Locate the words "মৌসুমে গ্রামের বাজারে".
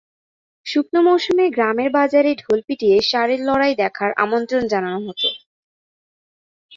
1.01-2.31